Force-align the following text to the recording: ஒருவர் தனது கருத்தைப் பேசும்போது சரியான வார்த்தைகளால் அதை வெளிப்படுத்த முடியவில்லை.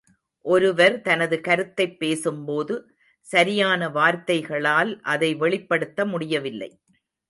ஒருவர் 0.45 1.01
தனது 1.01 1.41
கருத்தைப் 1.41 1.99
பேசும்போது 1.99 2.95
சரியான 3.21 3.89
வார்த்தைகளால் 3.89 4.99
அதை 5.01 5.35
வெளிப்படுத்த 5.35 6.05
முடியவில்லை. 6.05 6.79